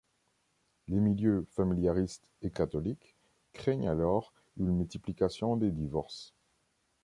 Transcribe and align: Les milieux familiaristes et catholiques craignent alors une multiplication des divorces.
Les 0.87 0.99
milieux 0.99 1.45
familiaristes 1.51 2.31
et 2.41 2.49
catholiques 2.49 3.15
craignent 3.53 3.87
alors 3.87 4.33
une 4.57 4.75
multiplication 4.75 5.57
des 5.57 5.69
divorces. 5.69 6.33